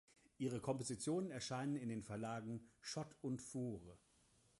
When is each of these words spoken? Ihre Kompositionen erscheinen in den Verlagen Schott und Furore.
Ihre 0.39 0.59
Kompositionen 0.59 1.29
erscheinen 1.29 1.75
in 1.75 1.89
den 1.89 2.01
Verlagen 2.01 2.67
Schott 2.81 3.15
und 3.21 3.39
Furore. 3.39 3.99